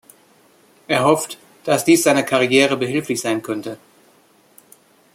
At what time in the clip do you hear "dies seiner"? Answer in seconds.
1.85-2.23